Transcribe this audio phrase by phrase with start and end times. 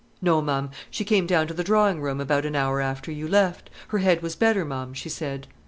[0.19, 3.69] "No, ma'am; she came down to the drawing room about an hour after you left.
[3.89, 5.45] Her head was better, ma'am, she said."